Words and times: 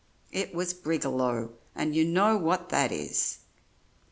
It 0.31 0.55
was 0.55 0.73
brigalow, 0.73 1.51
and 1.75 1.95
you 1.95 2.03
know 2.03 2.35
what 2.35 2.69
that 2.69 2.91
is. 2.91 3.37